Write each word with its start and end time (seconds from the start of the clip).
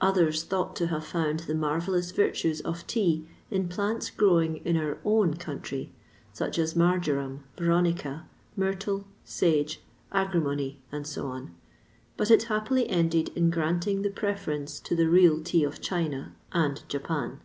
Others 0.00 0.44
thought 0.44 0.76
to 0.76 0.86
have 0.86 1.04
found 1.04 1.40
the 1.40 1.54
marvellous 1.56 2.12
virtues 2.12 2.60
of 2.60 2.86
tea 2.86 3.26
in 3.50 3.66
plants 3.68 4.08
growing 4.08 4.58
in 4.58 4.76
our 4.76 4.98
own 5.04 5.34
country, 5.34 5.90
such 6.32 6.60
as 6.60 6.76
marjoram, 6.76 7.42
veronica, 7.58 8.24
myrtle, 8.54 9.04
sage, 9.24 9.80
agrimony, 10.12 10.78
&c. 11.02 11.20
but 12.16 12.30
it 12.30 12.44
happily 12.44 12.88
ended 12.88 13.30
in 13.30 13.50
granting 13.50 14.02
the 14.02 14.10
preference 14.10 14.78
to 14.78 14.94
the 14.94 15.08
real 15.08 15.42
tea 15.42 15.64
of 15.64 15.80
China 15.80 16.36
and 16.52 16.88
Japan. 16.88 17.40